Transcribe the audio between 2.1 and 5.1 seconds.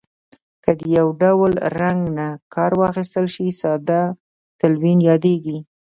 نه کار واخیستل شي ساده تلوین